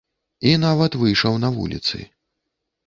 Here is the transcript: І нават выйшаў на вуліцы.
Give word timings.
І 0.51 0.53
нават 0.63 0.97
выйшаў 1.03 1.39
на 1.45 1.55
вуліцы. 1.59 2.05